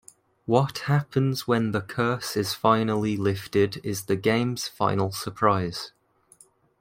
[0.47, 5.91] What happens when the curse is finally lifted is the game's final surprise.